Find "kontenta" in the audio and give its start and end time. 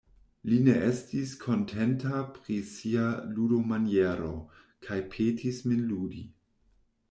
1.43-2.23